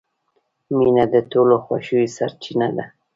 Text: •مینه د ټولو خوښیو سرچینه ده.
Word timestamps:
•مینه 0.77 1.05
د 1.13 1.15
ټولو 1.31 1.55
خوښیو 1.65 2.13
سرچینه 2.17 2.67
ده. 2.75 2.85